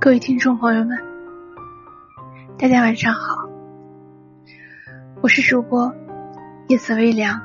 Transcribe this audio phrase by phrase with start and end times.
[0.00, 0.96] 各位听众朋友们，
[2.56, 3.48] 大家晚上好，
[5.20, 5.92] 我是主播
[6.68, 7.40] 夜色微凉，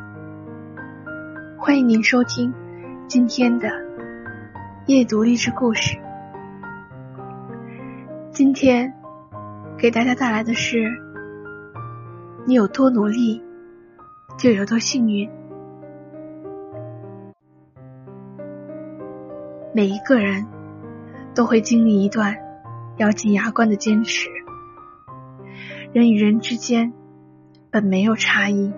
[1.58, 2.54] 欢迎您收听
[3.08, 3.68] 今天的
[4.86, 5.98] 夜读励志故事。
[8.32, 8.94] 今天
[9.76, 10.92] 给大家带来的是：
[12.46, 13.44] 你有多努力，
[14.38, 15.28] 就有多幸运。
[19.74, 20.46] 每一个人
[21.34, 22.43] 都会经历一段。
[22.98, 24.30] 咬紧牙关的坚持。
[25.94, 26.94] 人与人之间
[27.72, 28.72] 本没有差异，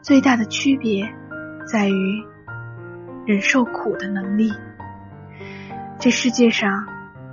[0.00, 1.08] 最大的区别
[1.66, 2.24] 在于
[3.24, 4.50] 忍受苦的能力。
[5.98, 6.86] 这世界上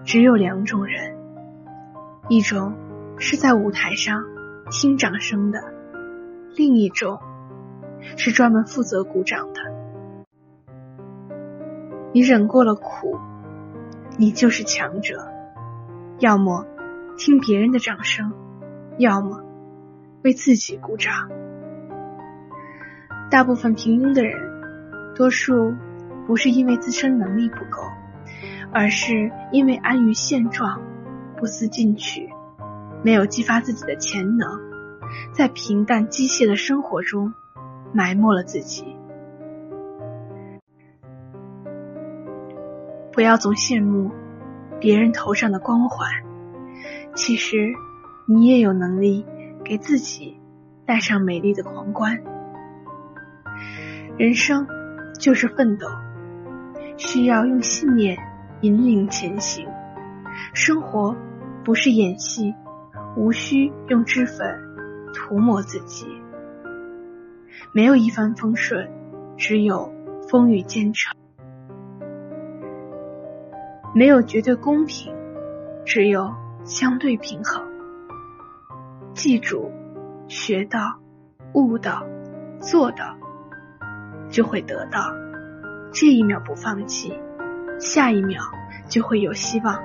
[0.03, 1.17] 只有两种人，
[2.27, 2.75] 一种
[3.17, 4.23] 是在舞台上
[4.71, 5.59] 听掌声的，
[6.55, 7.19] 另一种
[8.17, 9.61] 是专门负责鼓掌的。
[12.13, 13.17] 你忍过了苦，
[14.17, 15.27] 你就是强者。
[16.19, 16.65] 要么
[17.17, 18.33] 听别人的掌声，
[18.97, 19.41] 要么
[20.21, 21.29] 为自己鼓掌。
[23.31, 24.37] 大部分平庸的人，
[25.15, 25.73] 多数
[26.27, 27.83] 不是因为自身能力不够，
[28.73, 30.81] 而是因为安于现状，
[31.37, 32.27] 不思进取，
[33.01, 34.59] 没有激发自己的潜能，
[35.33, 37.33] 在平淡机械的生活中
[37.93, 38.97] 埋没了自己。
[43.13, 44.11] 不要总羡慕。
[44.79, 46.09] 别人头上的光环，
[47.15, 47.73] 其实
[48.27, 49.25] 你也有能力
[49.63, 50.39] 给自己
[50.85, 52.21] 戴上美丽的皇冠。
[54.17, 54.67] 人生
[55.19, 55.87] 就是奋斗，
[56.97, 58.17] 需要用信念
[58.61, 59.67] 引领前行。
[60.53, 61.15] 生活
[61.65, 62.53] 不是演戏，
[63.17, 64.59] 无需用脂粉
[65.13, 66.05] 涂抹自己。
[67.73, 68.89] 没有一帆风顺，
[69.37, 69.93] 只有
[70.29, 71.18] 风雨兼程。
[73.99, 75.13] 没有绝对公平，
[75.85, 76.33] 只有
[76.63, 77.61] 相对平衡。
[79.13, 79.69] 记住，
[80.29, 81.01] 学到、
[81.51, 82.05] 悟到、
[82.61, 83.17] 做到，
[84.29, 85.11] 就会得到。
[85.91, 87.13] 这一秒不放弃，
[87.77, 88.41] 下一秒
[88.87, 89.83] 就会有希望。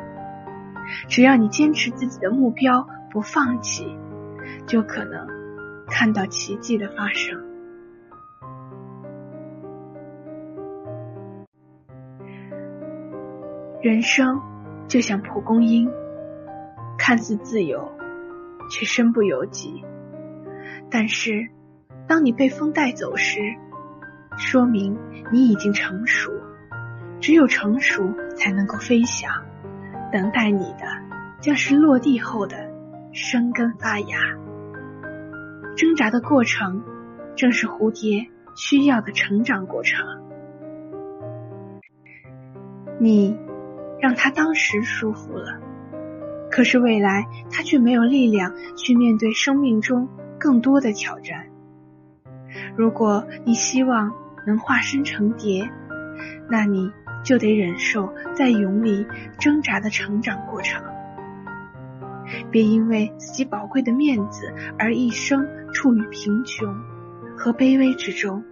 [1.09, 3.99] 只要你坚持自己的目标，不放弃，
[4.65, 5.27] 就可能
[5.89, 7.37] 看到奇迹的发生。
[13.85, 14.41] 人生
[14.89, 15.91] 就像蒲公英，
[16.97, 17.93] 看似自由，
[18.71, 19.85] 却身不由己。
[20.91, 21.51] 但是，
[22.09, 23.41] 当你被风带走时，
[24.39, 24.97] 说明
[25.31, 26.33] 你已经成熟。
[27.21, 29.31] 只有成熟才能够飞翔，
[30.11, 30.87] 等待你的
[31.43, 32.57] 将是落地后的
[33.13, 34.17] 生根发芽。
[35.77, 36.83] 挣扎的过程，
[37.37, 40.07] 正是蝴蝶需要的成长过程。
[42.99, 43.44] 你。
[44.05, 45.59] 让他当时舒服了，
[46.51, 51.47] 可是未来他却没有力量去面对生命中更多的挑战。
[52.77, 54.13] 如果你希望
[54.47, 55.67] 能化身成蝶，
[56.51, 56.93] 那你
[57.25, 59.07] 就得忍受在蛹里
[59.39, 60.85] 挣扎的成长过程。
[62.51, 66.69] 别因为自己宝贵的面子而一生处于贫穷
[67.39, 68.45] 和卑微之中。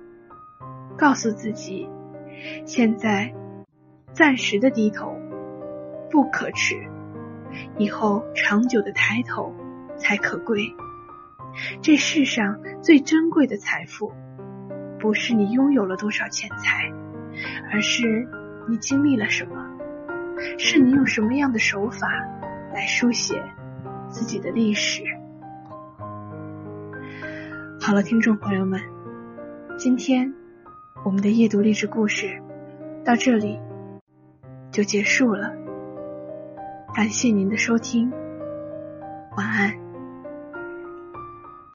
[0.97, 1.87] 告诉自己，
[2.65, 3.35] 现在
[4.15, 5.15] 暂时的低头。
[6.12, 6.77] 不可耻，
[7.78, 9.55] 以后长久的抬头
[9.97, 10.77] 才可贵。
[11.81, 14.12] 这世上最珍贵的财富，
[15.00, 16.93] 不是你拥有了多少钱财，
[17.73, 18.28] 而是
[18.69, 19.67] 你经历了什么，
[20.59, 22.06] 是你用什么样的手法
[22.75, 23.43] 来书写
[24.11, 25.03] 自己的历史。
[27.81, 28.81] 好了，听众朋友们，
[29.79, 30.34] 今天
[31.06, 32.43] 我们的夜读励志故事
[33.03, 33.59] 到这里
[34.71, 35.55] 就结束了。
[36.95, 38.13] 感谢您的收听，
[39.37, 39.81] 晚安。